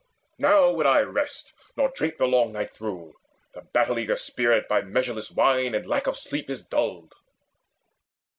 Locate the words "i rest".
0.87-1.53